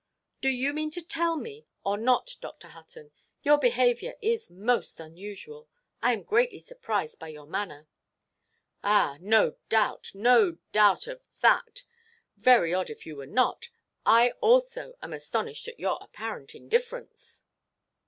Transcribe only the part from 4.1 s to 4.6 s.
is